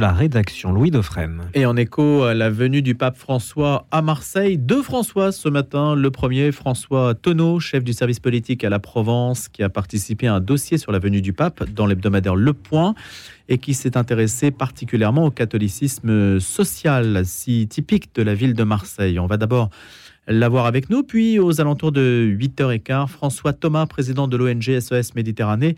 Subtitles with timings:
[0.00, 1.50] la rédaction Louis Dauphren.
[1.54, 5.96] Et en écho à la venue du pape François à Marseille, deux François ce matin.
[5.96, 10.34] Le premier, François Tonneau, chef du service politique à la Provence, qui a participé à
[10.34, 12.94] un dossier sur la venue du pape dans l'hebdomadaire Le Point
[13.48, 19.18] et qui s'est intéressé particulièrement au catholicisme social, si typique de la ville de Marseille.
[19.18, 19.68] On va d'abord
[20.28, 25.74] l'avoir avec nous, puis aux alentours de 8h15, François Thomas, président de l'ONG SOS Méditerranée,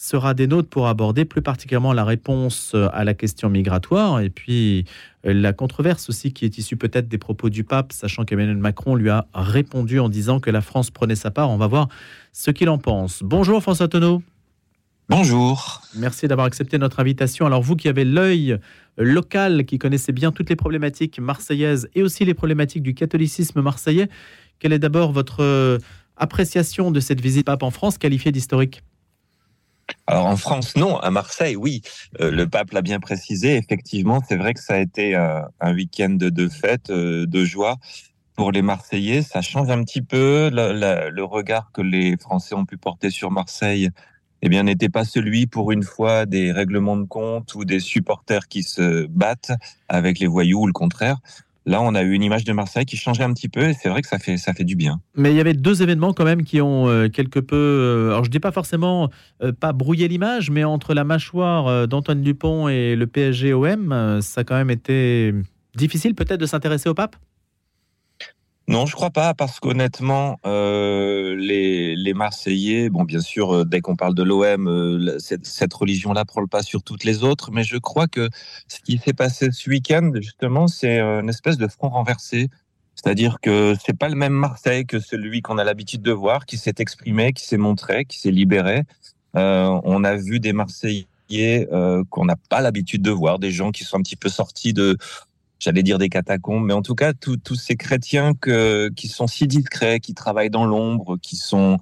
[0.00, 4.86] sera des nôtres pour aborder plus particulièrement la réponse à la question migratoire et puis
[5.26, 8.94] euh, la controverse aussi qui est issue peut-être des propos du pape, sachant qu'Emmanuel Macron
[8.94, 11.50] lui a répondu en disant que la France prenait sa part.
[11.50, 11.88] On va voir
[12.32, 13.22] ce qu'il en pense.
[13.22, 14.22] Bonjour François Tonneau.
[15.10, 15.82] Bonjour.
[15.94, 17.44] Merci d'avoir accepté notre invitation.
[17.44, 18.58] Alors vous qui avez l'œil
[18.96, 24.08] local, qui connaissez bien toutes les problématiques marseillaises et aussi les problématiques du catholicisme marseillais,
[24.60, 25.78] quelle est d'abord votre euh,
[26.16, 28.82] appréciation de cette visite pape en France qualifiée d'historique?
[30.06, 30.98] Alors en France, non.
[30.98, 31.82] À Marseille, oui.
[32.20, 33.56] Euh, le pape l'a bien précisé.
[33.56, 37.76] Effectivement, c'est vrai que ça a été euh, un week-end de, fête, euh, de joie
[38.34, 39.22] pour les Marseillais.
[39.22, 43.90] Ça change un petit peu le, regard que les Français ont pu porter sur Marseille.
[44.42, 48.48] Eh bien, n'était pas celui pour une fois des règlements de compte ou des supporters
[48.48, 49.52] qui se battent
[49.88, 51.18] avec les voyous ou le contraire.
[51.70, 53.88] Là, on a eu une image de Marseille qui changeait un petit peu et c'est
[53.88, 55.00] vrai que ça fait, ça fait du bien.
[55.14, 58.24] Mais il y avait deux événements quand même qui ont euh, quelque peu, euh, alors
[58.24, 59.08] je dis pas forcément
[59.40, 64.44] euh, pas brouillé l'image, mais entre la mâchoire d'Antoine Dupont et le PSG-OM, ça a
[64.44, 65.32] quand même été
[65.76, 67.14] difficile peut-être de s'intéresser au pape?
[68.70, 73.80] Non, je crois pas, parce qu'honnêtement, euh, les, les, Marseillais, bon, bien sûr, euh, dès
[73.80, 77.64] qu'on parle de l'OM, euh, cette, religion-là prend le pas sur toutes les autres, mais
[77.64, 78.28] je crois que
[78.68, 82.48] ce qui s'est passé ce week-end, justement, c'est une espèce de front renversé.
[82.94, 86.56] C'est-à-dire que c'est pas le même Marseille que celui qu'on a l'habitude de voir, qui
[86.56, 88.84] s'est exprimé, qui s'est montré, qui s'est libéré.
[89.34, 91.68] on a vu des Marseillais
[92.10, 94.96] qu'on n'a pas l'habitude de voir, des gens qui sont un petit peu sortis de
[95.60, 99.46] j'allais dire des catacombes, mais en tout cas, tous ces chrétiens que, qui sont si
[99.46, 101.78] discrets, qui travaillent dans l'ombre, qui sont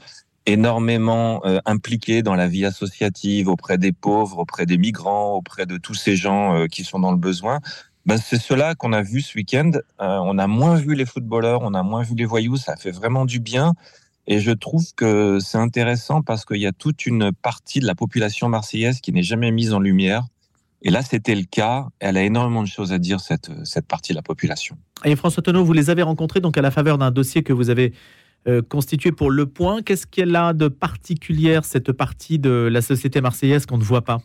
[0.48, 5.76] énormément euh, impliqués dans la vie associative auprès des pauvres, auprès des migrants, auprès de
[5.76, 7.60] tous ces gens euh, qui sont dans le besoin.
[8.06, 9.70] Ben, c'est cela qu'on a vu ce week-end.
[10.00, 12.90] Euh, on a moins vu les footballeurs, on a moins vu les voyous, ça fait
[12.90, 13.74] vraiment du bien.
[14.26, 17.94] Et je trouve que c'est intéressant parce qu'il y a toute une partie de la
[17.94, 20.24] population marseillaise qui n'est jamais mise en lumière,
[20.82, 21.88] et là, c'était le cas.
[21.98, 24.76] Elle a énormément de choses à dire, cette, cette partie de la population.
[25.04, 27.70] Et François Tonneau, vous les avez rencontrés donc à la faveur d'un dossier que vous
[27.70, 27.92] avez
[28.46, 29.82] euh, constitué pour Le Point.
[29.82, 34.18] Qu'est-ce qu'elle a de particulière, cette partie de la société marseillaise qu'on ne voit pas?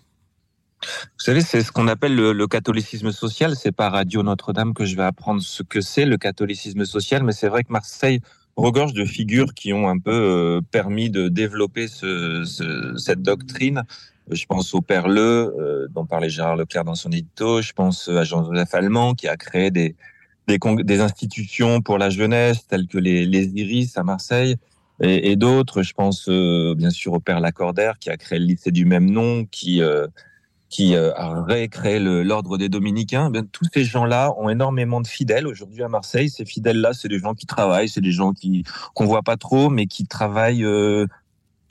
[0.83, 3.55] Vous savez, c'est ce qu'on appelle le, catholicisme social.
[3.55, 7.31] C'est pas Radio Notre-Dame que je vais apprendre ce que c'est le catholicisme social, mais
[7.31, 8.19] c'est vrai que Marseille
[8.55, 12.43] regorge de figures qui ont un peu euh, permis de développer ce,
[12.97, 13.83] cette doctrine
[14.29, 17.61] je pense au Père Le, euh, dont parlait Gérard Leclerc dans son édito.
[17.61, 19.95] Je pense à Jean-Joseph Allemand, qui a créé des,
[20.47, 24.55] des, des, institutions pour la jeunesse, telles que les, les Iris à Marseille,
[25.01, 25.83] et, et d'autres.
[25.83, 29.09] Je pense euh, bien sûr au Père Lacordaire, qui a créé le lycée du même
[29.09, 30.07] nom, qui, euh,
[30.69, 33.29] qui a récréé l'ordre des Dominicains.
[33.29, 36.29] Bien, tous ces gens-là ont énormément de fidèles aujourd'hui à Marseille.
[36.29, 38.63] Ces fidèles-là, c'est des gens qui travaillent, c'est des gens qui
[38.95, 40.65] qu'on voit pas trop, mais qui travaillent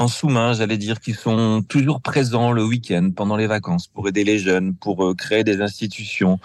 [0.02, 4.24] en sous-main, j'allais dire, qui sont toujours présents le week-end, pendant les vacances, pour aider
[4.24, 6.40] les jeunes, pour euh, créer des institutions,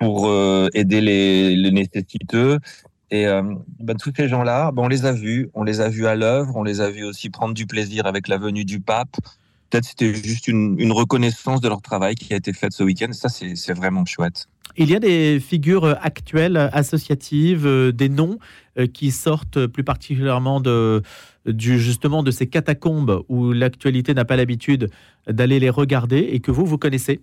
[0.00, 2.60] pour euh, aider les, nécessiteux.
[3.10, 3.42] Et euh,
[3.78, 6.56] ben, tous ces gens-là, ben, on les a vus, on les a vus à l'œuvre,
[6.56, 9.16] on les a vus aussi prendre du plaisir avec la venue du pape.
[9.68, 13.12] Peut-être c'était juste une, une, reconnaissance de leur travail qui a été faite ce week-end.
[13.12, 14.48] Ça, c'est vraiment chouette.
[14.76, 18.38] Il y a des figures actuelles, associatives, des noms
[18.92, 21.02] qui sortent plus particulièrement de,
[21.56, 24.90] justement de ces catacombes où l'actualité n'a pas l'habitude
[25.28, 27.20] d'aller les regarder et que vous, vous connaissez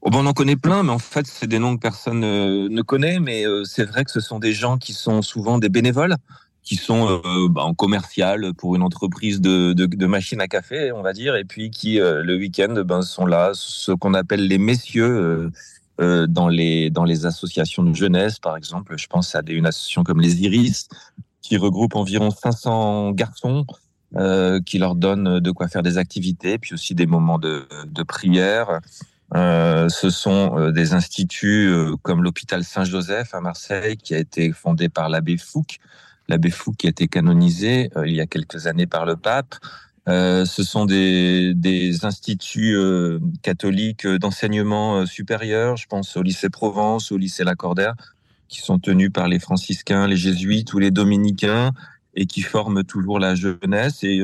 [0.00, 2.68] Oh ben on en connaît plein, mais en fait, c'est des noms que personne euh,
[2.68, 3.18] ne connaît.
[3.18, 6.14] Mais euh, c'est vrai que ce sont des gens qui sont souvent des bénévoles,
[6.62, 10.92] qui sont euh, ben, en commercial pour une entreprise de, de, de machines à café,
[10.92, 14.58] on va dire, et puis qui, le week-end, ben, sont là, ce qu'on appelle les
[14.58, 15.50] messieurs.
[15.98, 20.20] Dans les dans les associations de jeunesse, par exemple, je pense à une association comme
[20.20, 20.88] les Iris,
[21.42, 23.66] qui regroupe environ 500 garçons
[24.16, 27.66] euh, qui leur donnent de quoi faire des activités, puis aussi des moments de,
[28.06, 28.80] prière.
[29.34, 34.52] Euh, ce sont euh, des instituts euh, comme l'hôpital Saint-Joseph à Marseille, qui a été
[34.52, 35.78] fondé par l'abbé Fouque,
[36.28, 39.54] l'abbé Fouque qui a été canonisé il y a quelques années par le pape.
[40.08, 42.76] Ce sont des, instituts
[43.42, 47.94] catholiques d'enseignement supérieur, je pense au lycée Provence, au lycée Lacordaire,
[48.48, 51.72] qui sont tenus par les franciscains, les jésuites ou les dominicains
[52.14, 54.02] et qui forment toujours la jeunesse.
[54.02, 54.22] Et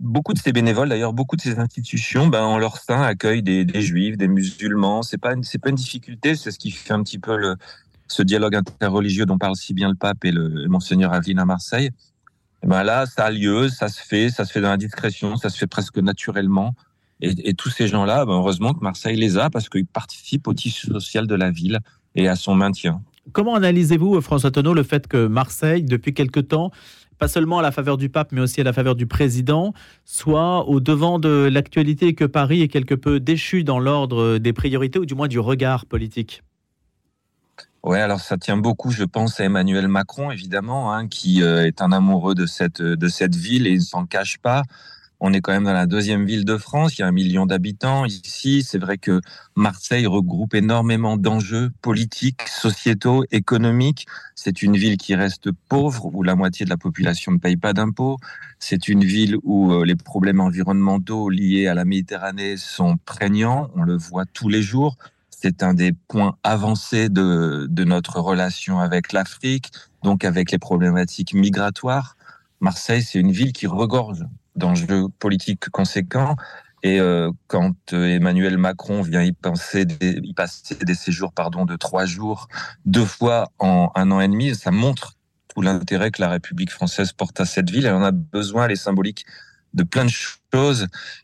[0.00, 3.66] beaucoup de ces bénévoles, d'ailleurs, beaucoup de ces institutions, ben, en leur sein, accueillent des,
[3.80, 5.02] juifs, des musulmans.
[5.02, 6.34] C'est pas, pas une difficulté.
[6.34, 7.56] C'est ce qui fait un petit peu le,
[8.08, 11.90] ce dialogue interreligieux dont parle si bien le pape et le, monseigneur Aveline à Marseille.
[12.62, 15.36] Et ben là, ça a lieu, ça se fait, ça se fait dans la discrétion,
[15.36, 16.74] ça se fait presque naturellement.
[17.20, 20.54] Et, et tous ces gens-là, ben heureusement que Marseille les a parce qu'ils participent au
[20.54, 21.80] tissu social de la ville
[22.14, 23.02] et à son maintien.
[23.32, 26.70] Comment analysez-vous, François Tonneau, le fait que Marseille, depuis quelque temps,
[27.18, 29.72] pas seulement à la faveur du pape, mais aussi à la faveur du président,
[30.04, 34.98] soit au devant de l'actualité que Paris est quelque peu déchu dans l'ordre des priorités,
[34.98, 36.42] ou du moins du regard politique?
[37.82, 41.80] Ouais, alors ça tient beaucoup, je pense, à Emmanuel Macron, évidemment, hein, qui euh, est
[41.80, 44.64] un amoureux de cette, de cette ville et il ne s'en cache pas.
[45.18, 47.46] On est quand même dans la deuxième ville de France, il y a un million
[47.46, 48.62] d'habitants ici.
[48.62, 49.20] C'est vrai que
[49.54, 54.06] Marseille regroupe énormément d'enjeux politiques, sociétaux, économiques.
[54.34, 57.72] C'est une ville qui reste pauvre, où la moitié de la population ne paye pas
[57.72, 58.18] d'impôts.
[58.58, 63.84] C'est une ville où euh, les problèmes environnementaux liés à la Méditerranée sont prégnants, on
[63.84, 64.96] le voit tous les jours.
[65.38, 69.70] C'est un des points avancés de, notre relation avec l'Afrique,
[70.02, 72.16] donc avec les problématiques migratoires.
[72.60, 74.24] Marseille, c'est une ville qui regorge
[74.54, 76.36] d'enjeux politiques conséquents.
[76.82, 82.06] Et euh, quand euh, Emmanuel Macron vient y, y passer des séjours pardon, de trois
[82.06, 82.48] jours,
[82.86, 85.16] deux fois en un an et demi, ça montre
[85.54, 87.84] tout l'intérêt que la République française porte à cette ville.
[87.84, 89.26] Elle en a besoin, elle est symbolique
[89.74, 90.38] de plein de choses.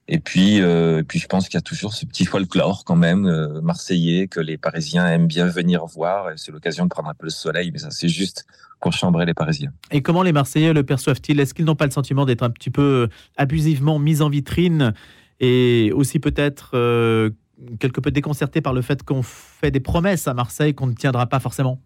[0.09, 3.27] Et puis, euh, puis je pense qu'il y a toujours ce petit folklore quand même
[3.27, 6.29] euh, marseillais que les Parisiens aiment bien venir voir.
[6.37, 8.47] C'est l'occasion de prendre un peu le soleil, mais ça c'est juste
[8.81, 9.73] pour chambrer les Parisiens.
[9.91, 11.39] Et comment les Marseillais le perçoivent-ils?
[11.39, 14.93] Est-ce qu'ils n'ont pas le sentiment d'être un petit peu abusivement mis en vitrine?
[15.41, 17.31] Et aussi peut-être euh,
[17.79, 21.27] quelque peu déconcertés par le fait qu'on fait des promesses à Marseille qu'on ne tiendra
[21.27, 21.81] pas forcément?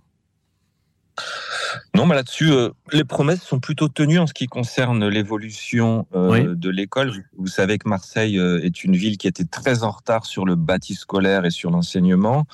[1.95, 6.55] Non, mais là-dessus, euh, les promesses sont plutôt tenues en ce qui concerne l'évolution euh,
[6.55, 7.13] de l'école.
[7.37, 10.55] Vous savez que Marseille euh, est une ville qui était très en retard sur le
[10.55, 12.47] bâti scolaire et sur l'enseignement.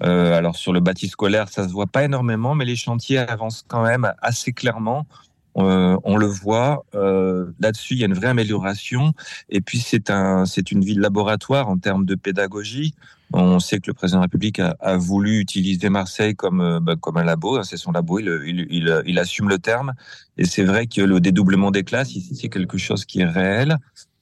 [0.00, 3.82] alors sur le bâti scolaire, ça se voit pas énormément, mais les chantiers avancent quand
[3.82, 5.06] même assez clairement.
[5.54, 9.12] On le voit là-dessus, il y a une vraie amélioration.
[9.48, 12.94] Et puis c'est un, c'est une ville laboratoire en termes de pédagogie.
[13.34, 16.96] On sait que le président de la République a, voulu utiliser Marseille comme, euh, bah,
[16.96, 17.56] comme un labo.
[17.56, 19.94] Hein, c'est son labo, il, il, il, assume le terme.
[20.36, 23.78] Et c'est vrai que le dédoublement des classes, ici, c'est quelque chose qui est réel.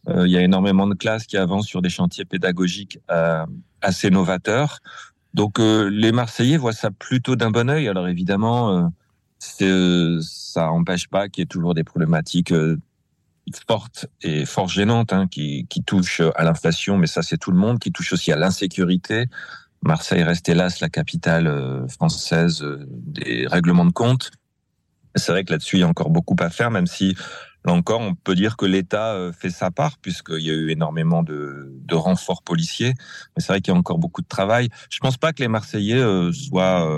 [0.08, 3.44] Euh, il y a énormément de classes qui avancent sur des chantiers pédagogiques euh,
[3.82, 4.78] assez novateurs.
[5.34, 7.86] Donc les Marseillais voient ça plutôt d'un bon œil.
[7.86, 8.90] Alors évidemment,
[9.40, 12.52] ça n'empêche pas qu'il y ait toujours des problématiques
[13.66, 17.58] forte et fort gênante hein, qui, qui, touche à l'inflation, mais ça c'est tout le
[17.58, 19.26] monde, qui touche aussi à l'insécurité.
[19.82, 24.30] Marseille reste hélas la capitale euh, française euh, des règlements de compte.
[25.16, 27.16] C'est vrai que là-dessus il y a encore beaucoup à faire, même si
[27.64, 30.70] là encore on peut dire que l'État euh, fait sa part puisqu'il y a eu
[30.70, 32.94] énormément de, renforts policiers.
[33.36, 34.68] Mais c'est vrai qu'il y a encore beaucoup de travail.
[34.90, 36.02] Je pense pas que les Marseillais
[36.32, 36.88] soient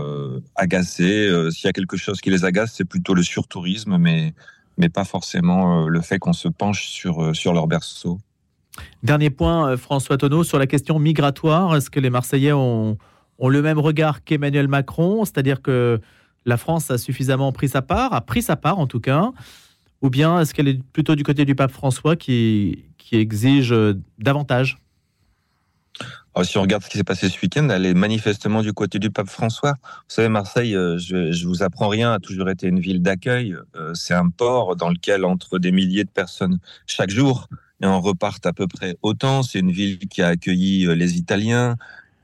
[0.55, 1.31] agacés.
[1.51, 4.35] S'il y a quelque chose qui les agace, c'est plutôt le surtourisme, mais
[4.79, 8.19] mais pas forcément euh, le fait qu'on se penche sur, euh, sur leur berceau.
[9.03, 11.77] Dernier point, euh, François Tonneau, sur la question migratoire.
[11.77, 12.97] Est-ce que les Marseillais ont,
[13.39, 15.25] ont le même regard qu'Emmanuel Macron?
[15.25, 16.01] C'est-à-dire que
[16.45, 19.31] la France a suffisamment pris sa part, a pris sa part en tout cas
[20.03, 23.75] Ou bien est-ce qu'elle est plutôt du côté du pape François qui, qui exige
[24.19, 24.83] davantage?
[26.45, 29.11] Si on regarde ce qui s'est passé ce week-end, elle est manifestement du côté du
[29.11, 29.75] pape François.
[29.83, 33.55] Vous savez, Marseille, euh, je, je vous apprends rien, a toujours été une ville d'accueil.
[33.77, 37.49] Euh, c'est un port dans lequel entre des milliers de personnes chaque jour
[37.83, 39.43] et en repartent à peu près autant.
[39.43, 41.77] C'est une ville qui a accueilli euh, les Italiens,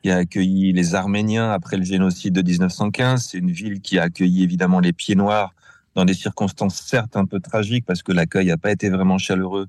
[0.03, 3.23] qui a accueilli les Arméniens après le génocide de 1915.
[3.23, 5.53] C'est une ville qui a accueilli évidemment les pieds noirs
[5.95, 9.69] dans des circonstances certes un peu tragiques parce que l'accueil n'a pas été vraiment chaleureux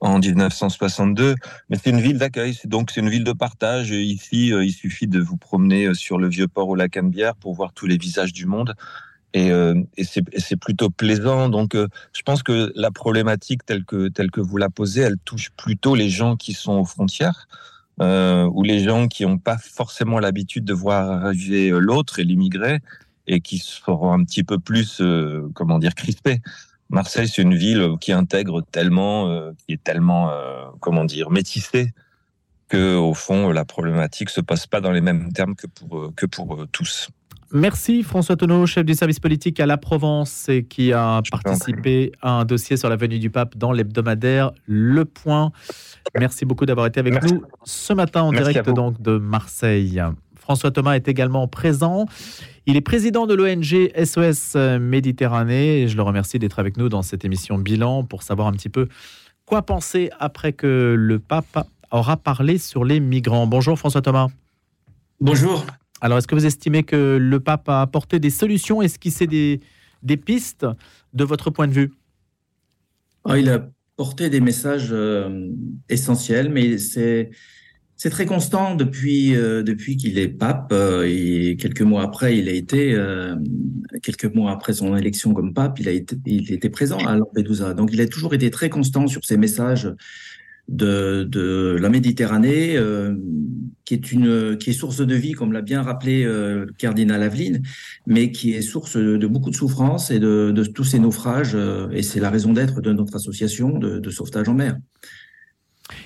[0.00, 1.34] en 1962.
[1.68, 3.90] Mais c'est une ville d'accueil, donc c'est une ville de partage.
[3.90, 7.36] ici, euh, il suffit de vous promener euh, sur le vieux port au lac Annebière
[7.36, 8.74] pour voir tous les visages du monde.
[9.32, 11.48] Et, euh, c'est plutôt plaisant.
[11.48, 15.50] Donc, je pense que la problématique telle que telle que vous la posez, elle touche
[15.56, 17.46] plutôt les gens qui sont aux frontières.
[18.00, 22.80] Ou les gens qui n'ont pas forcément l'habitude de voir arriver l'autre et l'immigré
[23.32, 25.00] et qui seront un petit peu plus,
[25.54, 26.40] comment dire, crispés.
[26.90, 31.92] Marseille, c'est une ville qui intègre tellement, euh, qui est tellement, euh, comment dire, métissée
[32.68, 36.12] que au fond la problématique se pose pas dans les mêmes termes que pour euh,
[36.14, 37.08] que pour tous.
[37.52, 42.30] Merci François Tonneau, chef du service politique à la Provence et qui a participé à
[42.30, 45.50] un dossier sur la venue du pape dans l'hebdomadaire Le Point.
[46.16, 50.00] Merci beaucoup d'avoir été avec nous ce matin en direct donc de Marseille.
[50.50, 52.06] François Thomas est également présent.
[52.66, 57.02] Il est président de l'ONG SOS Méditerranée et je le remercie d'être avec nous dans
[57.02, 58.88] cette émission bilan pour savoir un petit peu
[59.46, 64.26] Quoi penser après que le pape aura parlé sur les migrants Bonjour François Thomas.
[65.20, 65.64] Bonjour.
[66.00, 69.60] Alors, est-ce que vous estimez que le pape a apporté des solutions Esquissé des,
[70.02, 70.66] des pistes
[71.14, 71.92] de votre point de vue?
[73.24, 75.48] Ah, Il a porté des messages euh,
[75.88, 77.30] essentiels, mais c'est
[78.00, 82.52] c'est très constant depuis euh, qu'il est pape euh, et quelques mois après il a
[82.52, 82.96] été
[84.02, 85.88] quelques mois après son élection comme pape il
[86.52, 89.92] était présent à Lampedusa donc il a toujours été très constant sur ses messages
[90.70, 93.14] de, la Méditerranée, euh,
[93.84, 97.62] qui est source de vie, comme l'a bien rappelé euh, le cardinal Aveline,
[98.06, 101.54] mais qui est source de, beaucoup de souffrance et de, tous ces naufrages.
[101.54, 104.76] Euh, et c'est la raison d'être de notre association de, sauvetage en mer.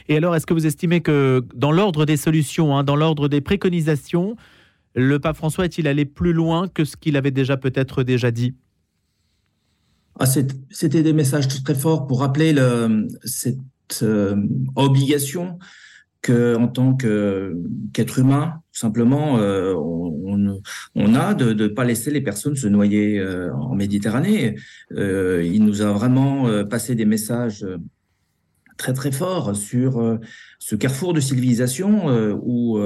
[0.09, 3.41] Et alors, est-ce que vous estimez que dans l'ordre des solutions, hein, dans l'ordre des
[3.41, 4.37] préconisations,
[4.95, 8.55] le pape François est-il allé plus loin que ce qu'il avait déjà peut-être déjà dit?
[10.19, 13.59] Ah, C'était des messages très forts pour rappeler le, cette
[14.03, 14.37] euh,
[14.77, 15.59] obligation
[16.23, 20.63] que en tant qu'être humain, simplement, euh, on,
[20.95, 24.55] on, a de ne pas laisser les personnes se noyer euh, en Méditerranée.
[24.91, 27.67] il nous a vraiment passé des messages
[28.77, 30.19] très très forts sur
[30.59, 32.07] ce carrefour de civilisation
[32.43, 32.79] où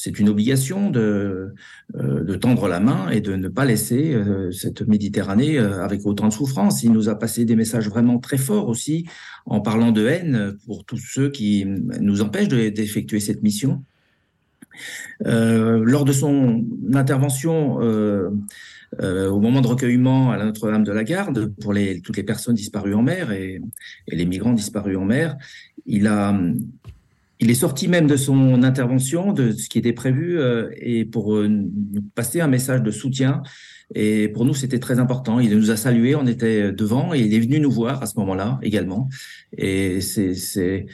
[0.00, 1.54] c'est une obligation de,
[1.94, 6.28] euh, tendre la main et de ne pas laisser euh, cette Méditerranée euh, avec autant
[6.28, 6.82] de souffrance.
[6.82, 9.06] Il nous a passé des messages vraiment très forts aussi
[9.44, 13.84] en parlant de haine pour tous ceux qui nous empêchent d'effectuer cette mission.
[15.20, 17.78] lors de son intervention
[18.98, 23.02] au moment de recueillement à Notre-Dame de la Garde pour toutes les personnes disparues en
[23.02, 23.60] mer et,
[24.08, 25.36] et les migrants disparus en mer,
[25.86, 26.34] il a
[27.40, 31.34] il est sorti même de son intervention, de ce qui était prévu, euh, et pour
[31.34, 33.42] euh, nous passer un message de soutien.
[33.94, 35.40] Et pour nous, c'était très important.
[35.40, 38.18] Il nous a salués, on était devant, et il est venu nous voir à ce
[38.18, 39.08] moment-là également.
[39.56, 40.86] Et c'est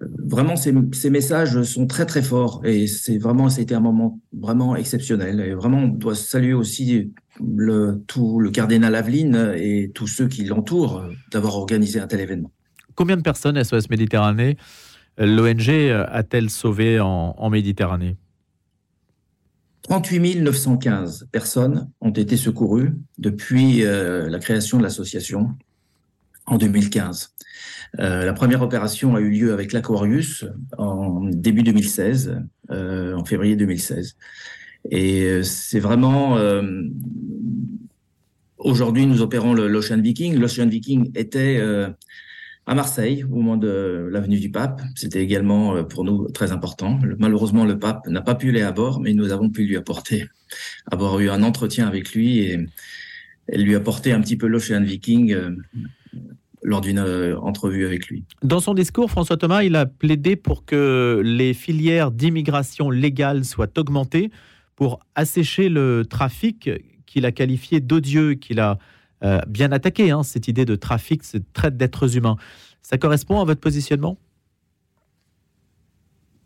[0.00, 4.76] vraiment ces, ces, messages sont très très forts, et c'est vraiment c'était un moment vraiment
[4.76, 5.40] exceptionnel.
[5.40, 7.12] Et vraiment, on doit saluer aussi
[7.44, 12.50] le tout le cardinal Aveline et tous ceux qui l'entourent d'avoir organisé un tel événement.
[12.94, 14.56] Combien de personnes SOS Méditerranée
[15.18, 18.16] l'ONG a-t-elle sauvé en, Méditerranée?
[19.82, 25.56] 38 915 personnes ont été secourues depuis euh, la création de l'association
[26.50, 27.34] en 2015.
[27.98, 30.44] Euh, la première opération a eu lieu avec l'Aquarius
[30.78, 34.16] en début 2016, euh, en février 2016.
[34.90, 36.38] Et c'est vraiment...
[38.56, 40.38] Aujourd'hui, nous opérons l'Ocean Viking.
[40.38, 41.60] L'Ocean Viking était
[42.70, 44.80] à Marseille au moment de l'avenue du Pape.
[44.94, 47.00] C'était également euh, pour nous très important.
[47.18, 50.28] Malheureusement, le Pape n'a pas pu aller à bord, mais nous avons pu lui apporter,
[50.90, 52.58] avoir eu un entretien avec lui et,
[53.52, 55.50] lui apporter un petit peu l'Ocean Viking euh,
[56.62, 58.24] lors d'une euh, entrevue avec lui.
[58.42, 63.78] Dans son discours, François Thomas, il a plaidé pour que les filières d'immigration légale soient
[63.78, 64.30] augmentées
[64.76, 66.70] pour assécher le trafic
[67.06, 68.78] qu'il a qualifié d'odieux, qu'il a
[69.22, 72.36] euh, bien attaqué, hein, cette idée de trafic, cette traite d'êtres humains.
[72.82, 74.16] Ça correspond à votre positionnement?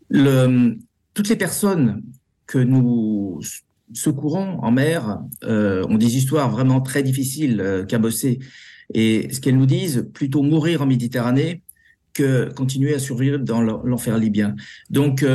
[0.09, 2.03] Toutes les personnes
[2.45, 3.39] que nous
[3.93, 8.39] secourons en mer euh, ont des histoires vraiment très difficiles, euh, cabossées.
[8.93, 11.61] Et ce qu'elles nous disent, plutôt mourir en Méditerranée
[12.13, 14.55] que continuer à survivre dans l'enfer libyen.
[14.89, 15.25] Donc,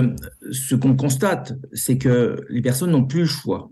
[0.50, 3.71] ce qu'on constate, c'est que les personnes n'ont plus le choix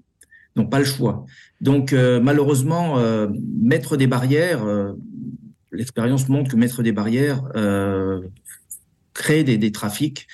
[0.58, 1.24] n'ont pas le choix.
[1.60, 3.28] Donc euh, malheureusement, euh,
[3.60, 4.92] mettre des barrières, euh,
[5.72, 7.42] l'expérience montre que mettre des barrières
[9.14, 10.28] crée des trafics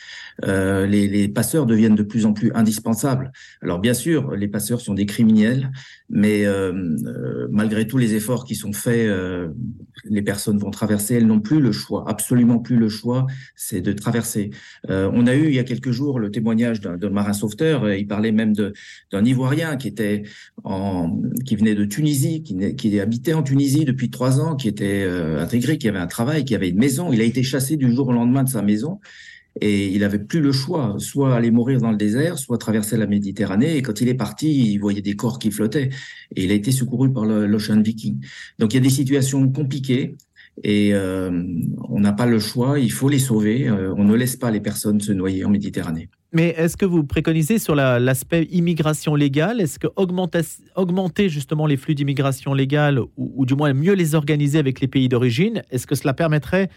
[0.45, 3.33] euh, les, les, passeurs deviennent de plus en plus indispensables.
[3.63, 5.71] Alors bien sûr, les passeurs sont des criminels,
[6.09, 6.73] mais euh,
[7.07, 9.49] euh malgré tous les efforts qui sont faits, euh,
[10.05, 11.15] les personnes vont traverser.
[11.15, 14.51] Elles n'ont plus le choix, absolument plus le choix, c'est de traverser.
[14.91, 17.93] Euh, on a eu il y a quelques jours le témoignage d'un marin sauveteur.
[17.93, 20.25] Il parlait même d'un Ivoirien qui était
[20.65, 25.05] en, qui venait de Tunisie, qui, qui habitait en Tunisie depuis trois ans, qui était
[25.39, 27.13] intégré, qui avait un travail, qui avait une maison.
[27.13, 29.01] Il a été chassé du jour au lendemain de sa maison
[29.61, 33.07] et il avait plus le choix, soit aller mourir dans le désert, soit traverser la
[33.07, 33.77] Méditerranée.
[33.77, 35.91] Et quand il est parti, il voyait des corps qui flottaient.
[36.35, 38.25] Et il a été secouru par l'Ocean Viking.
[38.59, 40.17] Donc il y a des situations compliquées
[40.63, 41.43] et euh,
[41.89, 42.79] on n'a pas le choix.
[42.79, 43.69] Il faut les sauver.
[43.69, 46.09] Euh, on ne laisse pas les personnes se noyer en Méditerranée.
[46.33, 49.61] Mais est-ce que vous préconisez sur l'aspect immigration légale?
[49.61, 54.59] Est-ce que augmenter, justement les flux d'immigration légale, ou, ou, du moins mieux les organiser
[54.59, 56.71] avec les pays d'origine, est-ce que cela permettrait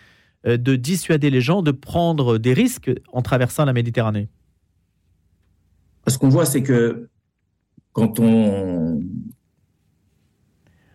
[0.47, 4.29] de dissuader les gens de prendre des risques en traversant la Méditerranée.
[6.07, 7.09] Ce qu'on voit, c'est que
[7.91, 9.01] quand on,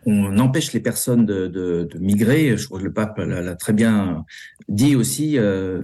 [0.05, 2.57] on empêche les personnes de, migrer.
[2.57, 4.25] Je crois que le pape l'a très bien
[4.69, 5.39] dit aussi.
[5.39, 5.81] Euh,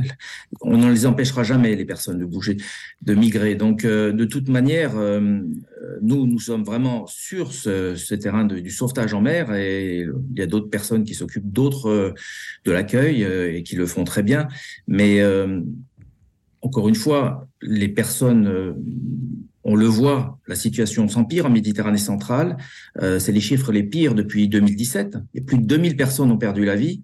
[0.60, 2.56] on ne les empêchera jamais, les personnes, de bouger,
[3.02, 3.54] de migrer.
[3.54, 5.40] Donc, euh, de toute manière, euh,
[6.02, 10.46] nous, nous sommes vraiment sur ce, terrain du sauvetage en mer et il y a
[10.46, 12.14] d'autres personnes qui s'occupent d'autres
[12.64, 14.48] de l'accueil et qui le font très bien.
[14.88, 15.22] Mais
[16.62, 18.74] encore une fois, les personnes
[19.68, 22.56] on le voit, la situation s'empire en Méditerranée centrale.
[23.02, 25.18] Euh, c'est les chiffres les pires depuis 2017.
[25.34, 27.02] Et plus de 2000 personnes ont perdu la vie.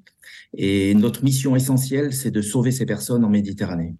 [0.56, 3.96] Et notre mission essentielle, c'est de sauver ces personnes en Méditerranée.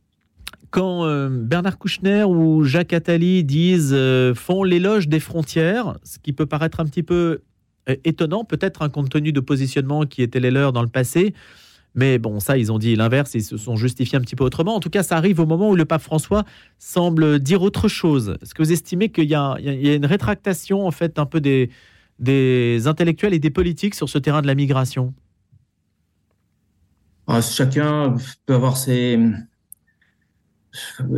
[0.71, 6.33] Quand euh, Bernard Kouchner ou Jacques Attali disent euh, font l'éloge des frontières, ce qui
[6.33, 7.41] peut paraître un petit peu
[8.05, 11.35] étonnant, peut-être un compte tenu de positionnement qui était les leurs dans le passé,
[11.95, 14.75] mais bon, ça, ils ont dit l'inverse, ils se sont justifiés un petit peu autrement.
[14.75, 16.45] En tout cas, ça arrive au moment où le pape François
[16.79, 18.37] semble dire autre chose.
[18.41, 23.35] Est-ce que vous estimez qu'il y, a une rétractation, en fait, un peu des, intellectuels
[23.35, 25.13] et des politiques sur ce terrain de la migration?
[27.27, 29.19] Ah, Chacun peut avoir ses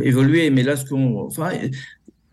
[0.01, 1.51] évoluer, mais là, ce qu'on, enfin,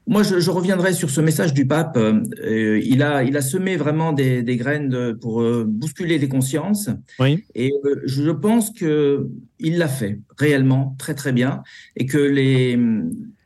[0.06, 1.96] moi, je, reviendrai sur ce message du pape.
[1.96, 6.90] Euh, il, a, il a semé vraiment des, graines pour euh, bousculer les consciences.
[7.20, 7.44] Oui.
[7.54, 9.28] Et euh, je pense que
[9.60, 11.62] il l'a fait réellement très très bien
[11.96, 12.78] et que les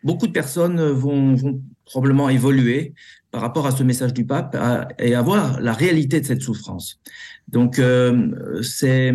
[0.02, 2.94] beaucoup de personnes vont, vont probablement évoluer
[3.30, 4.56] par rapport à ce message du pape
[4.98, 7.00] et à voir la réalité de cette souffrance.
[7.48, 7.80] Donc
[8.62, 9.12] c'est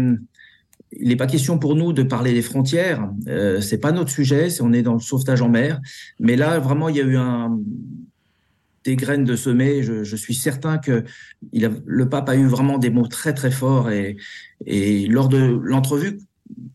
[0.91, 3.09] il n'est pas question pour nous de parler des frontières.
[3.27, 4.49] Euh, c'est pas notre sujet.
[4.61, 5.79] On est dans le sauvetage en mer.
[6.19, 7.59] Mais là, vraiment, il y a eu un,
[8.83, 9.83] des graines de semer.
[9.83, 11.03] Je, je suis certain que
[11.53, 14.17] il a, le pape a eu vraiment des mots très très forts et,
[14.65, 16.19] et lors de l'entrevue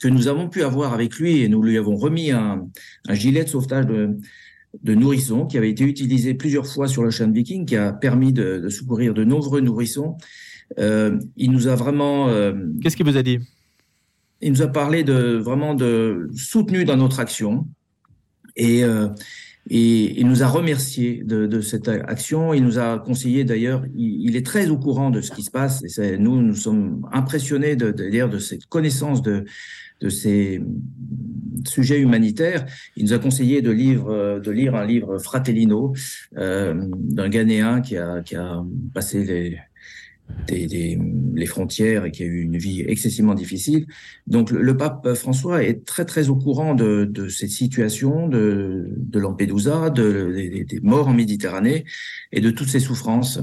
[0.01, 2.67] que nous avons pu avoir avec lui et nous lui avons remis un,
[3.09, 4.17] un gilet de sauvetage de,
[4.83, 8.59] de nourrissons qui avait été utilisé plusieurs fois sur l'Ocean Viking, qui a permis de,
[8.59, 10.17] de secourir de nombreux nourrissons.
[10.79, 12.29] Euh, il nous a vraiment.
[12.29, 13.39] Euh, Qu'est-ce qu'il vous a dit?
[14.41, 17.67] Il nous a parlé de vraiment de soutenu dans notre action
[18.55, 19.09] et, euh,
[19.69, 22.55] et il nous a remercié de, de, cette action.
[22.55, 25.99] Il nous a conseillé d'ailleurs, il, est très au courant de ce qui se passe
[25.99, 29.45] et nous, nous sommes impressionnés de, de, de cette connaissance de,
[30.01, 30.63] de ces
[31.67, 32.67] sujets humanitaires.
[32.97, 35.95] Il nous a conseillé de, lire, de lire un livre Fratellino
[36.37, 38.63] euh, d'un Ghanéen qui a, qui a
[38.95, 39.59] passé les,
[40.47, 40.99] des,
[41.35, 43.87] les frontières et qui a eu une vie excessivement difficile.
[44.27, 49.19] Donc le, pape François est très très au courant de, de cette situation de, de
[49.19, 51.85] Lampedusa, de, des, morts en Méditerranée
[52.33, 53.41] et de toutes ces souffrances.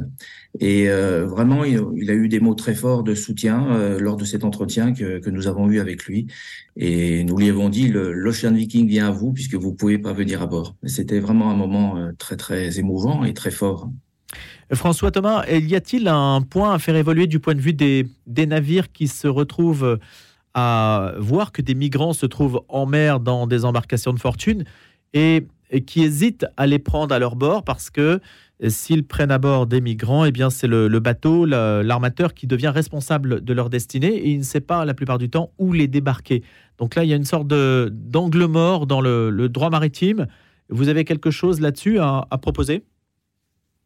[0.60, 4.26] Et euh, vraiment, il, a eu des mots très forts de soutien euh, lors de
[4.26, 6.28] cet entretien que, que, nous avons eu avec lui.
[6.78, 10.42] Et nous lui avons dit, l'Ocean Viking vient à vous puisque vous pouvez pas venir
[10.44, 10.76] à bord.
[10.86, 13.90] C'était vraiment un moment euh, très très émouvant et très fort.
[14.76, 18.92] François Thomas, y a-t-il un point à faire évoluer du point de vue des, navires
[18.92, 20.00] qui se retrouvent
[20.54, 24.64] à voir que des migrants se trouvent en mer dans des embarcations de fortune
[25.14, 25.48] et,
[25.88, 28.20] qui hésitent à les prendre à leur bord parce que
[28.68, 33.44] s'ils prennent à bord des migrants, eh bien c'est le, bateau, l'armateur qui devient responsable
[33.44, 36.44] de leur destinée et il ne sait pas la plupart du temps où les débarquer.
[36.78, 40.28] Donc là, il y a une sorte d'angle mort dans le, droit maritime.
[40.70, 42.84] Vous avez quelque chose là-dessus à proposer?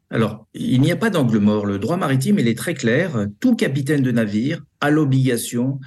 [0.10, 1.66] Alors, il n'y a pas d'angle mort.
[1.66, 3.28] Le droit maritime, il est très clair.
[3.42, 5.80] Tout capitaine de navire a l'obligation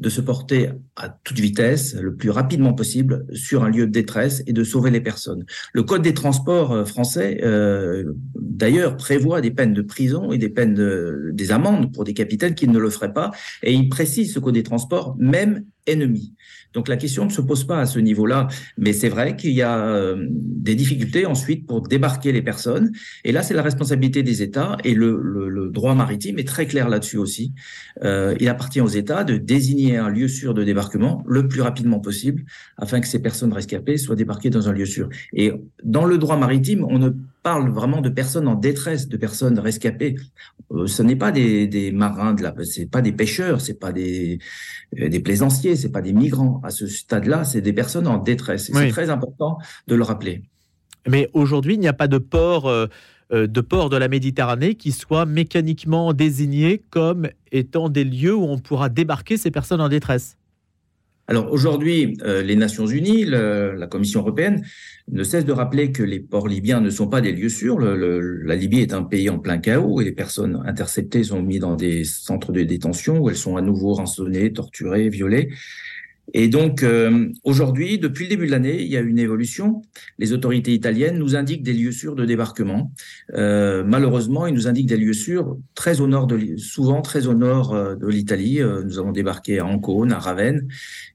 [0.00, 4.42] de se porter à toute vitesse, le plus rapidement possible, sur un lieu de détresse
[4.46, 5.44] et de sauver les personnes.
[5.74, 10.48] Le Code des transports euh, français, euh, d'ailleurs, prévoit des peines de prison et des
[10.48, 13.30] peines de, des amendes pour des capitaines qui ne le feraient pas,
[13.62, 16.34] et il précise ce Code des transports, même ennemi.
[16.72, 18.46] Donc la question ne se pose pas à ce niveau-là,
[18.78, 22.92] mais c'est vrai qu'il y a euh, des difficultés ensuite pour débarquer les personnes.
[23.24, 26.88] Et là, c'est la responsabilité des États et le, le, droit maritime est très clair
[26.88, 27.52] là-dessus aussi.
[28.02, 32.00] Euh, il appartient aux États de désigner un lieu sûr de débarquement le plus rapidement
[32.00, 32.44] possible
[32.76, 35.08] afin que ces personnes rescapées soient débarquées dans un lieu sûr.
[35.32, 35.52] Et
[35.84, 37.10] dans le droit maritime, on ne
[37.42, 40.16] parle vraiment de personnes en détresse, de personnes rescapées.
[40.72, 43.92] Euh, ce n'est pas des, des, marins de la, c'est pas des pêcheurs, c'est pas
[43.92, 44.38] des,
[44.98, 46.60] euh, des plaisanciers, c'est pas des migrants.
[46.64, 48.70] À ce stade-là, c'est des personnes en détresse.
[48.72, 50.42] C'est très important de le rappeler.
[51.08, 52.86] Mais aujourd'hui, il n'y a pas de port, euh,
[53.32, 58.58] de port de la Méditerranée qui soit mécaniquement désigné comme étant des lieux où on
[58.58, 60.36] pourra débarquer ces personnes en détresse.
[61.30, 64.66] Alors aujourd'hui, euh, les Nations Unies, la Commission européenne,
[65.12, 67.78] ne cesse de rappeler que les ports libyens ne sont pas des lieux sûrs.
[67.78, 71.76] la Libye est un pays en plein chaos et les personnes interceptées sont mises dans
[71.76, 75.50] des centres de détention où elles sont à nouveau rançonnées, torturées, violées.
[76.34, 79.82] Et donc, euh, aujourd'hui, depuis le début de l'année, il y a une évolution.
[80.18, 82.92] Les autorités italiennes nous indiquent des lieux sûrs de débarquement.
[83.34, 87.34] Euh, malheureusement, ils nous indiquent des lieux sûrs très au nord de, souvent très au
[87.34, 88.60] nord euh, de l'Italie.
[88.60, 90.68] nous avons débarqué à Ancône, à Ravenne,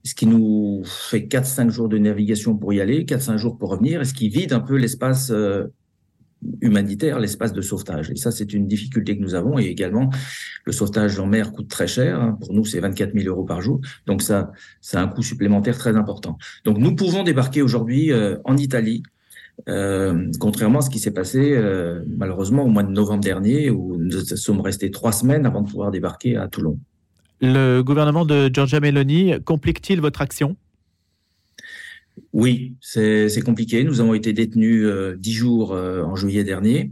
[0.03, 4.01] ce qui nous fait 4-5 jours de navigation pour y aller, 4-5 jours pour revenir,
[4.01, 5.31] et ce qui vide un peu l'espace
[6.61, 8.11] humanitaire, l'espace de sauvetage.
[8.11, 9.59] Et ça, c'est une difficulté que nous avons.
[9.59, 10.09] Et également,
[10.65, 12.19] le sauvetage en mer coûte très cher.
[12.19, 12.37] Hein.
[12.39, 13.81] Pour nous, c'est 24 000 euros par jour.
[14.05, 16.37] Donc ça, c'est un coût supplémentaire très important.
[16.63, 19.03] Donc nous pouvons débarquer aujourd'hui euh, en Italie.
[19.69, 23.95] Euh, contrairement à ce qui s'est passé euh, malheureusement au mois de novembre dernier où
[23.97, 26.77] nous sommes restés trois semaines avant de pouvoir débarquer à Toulon.
[27.39, 30.57] Le gouvernement de Giorgia Meloni complique-t-il votre action?
[32.33, 33.83] Oui, c'est compliqué.
[33.83, 36.91] Nous avons été détenus euh, dix jours euh, en juillet dernier.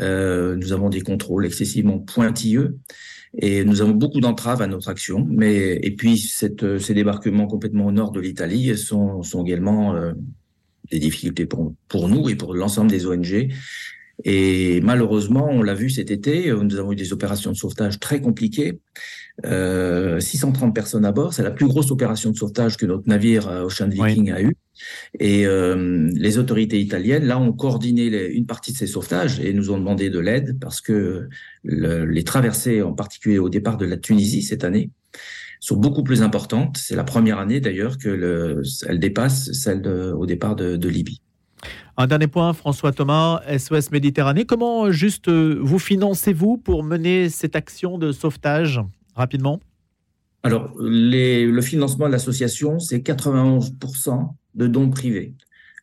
[0.00, 2.78] Euh, nous avons des contrôles excessivement pointilleux
[3.36, 5.26] et nous avons beaucoup d'entraves à notre action.
[5.28, 9.94] Mais et puis cette, ces débarquements complètement au nord de l'Italie sont, sont également
[10.90, 13.52] des difficultés pour, pour nous et pour l'ensemble des ONG.
[14.24, 18.20] Et malheureusement, on l'a vu cet été, nous avons eu des opérations de sauvetage très
[18.20, 18.80] compliquées.
[19.44, 23.88] 630 personnes à bord, c'est la plus grosse opération de sauvetage que notre navire Ocean
[23.88, 24.56] Viking a eu.
[25.18, 29.70] Et euh, les autorités italiennes, là, ont coordonné une partie de ces sauvetages et nous
[29.70, 31.28] ont demandé de l'aide parce que
[31.64, 34.90] les traversées, en particulier au départ de la Tunisie cette année,
[35.60, 36.76] sont beaucoup plus importantes.
[36.78, 41.20] C'est la première année d'ailleurs que le, elle dépasse celle au départ de, Libye.
[41.96, 44.44] Un dernier point, François Thomas, SOS Méditerranée.
[44.44, 48.80] Comment juste euh, vous financez-vous pour mener cette action de sauvetage
[49.16, 49.60] rapidement?
[50.44, 55.34] Alors, le financement de l'association, c'est 91% de dons privés.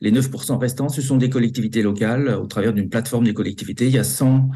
[0.02, 3.88] Les 9% restants, ce sont des collectivités locales au travers d'une plateforme des collectivités.
[3.88, 4.50] Il y a 100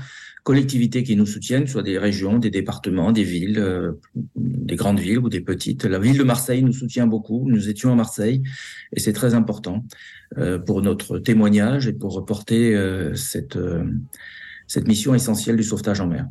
[0.44, 3.94] collectivités qui nous soutiennent, soit des régions, des départements, des villes, euh,
[4.36, 5.86] des grandes villes ou des petites.
[5.86, 7.46] La ville de Marseille nous soutient beaucoup.
[7.50, 8.44] Nous étions à Marseille
[8.94, 9.86] et c'est très important
[10.38, 13.58] euh, pour notre témoignage et pour reporter euh, cette,
[14.68, 16.28] cette mission essentielle du sauvetage en mer.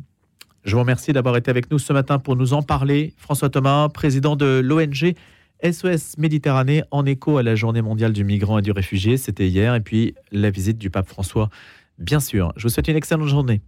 [0.63, 3.13] Je vous remercie d'avoir été avec nous ce matin pour nous en parler.
[3.17, 5.15] François Thomas, président de l'ONG
[5.63, 9.75] SOS Méditerranée en écho à la journée mondiale du migrant et du réfugié, c'était hier,
[9.75, 11.49] et puis la visite du pape François,
[11.97, 12.53] bien sûr.
[12.55, 13.61] Je vous souhaite une excellente journée.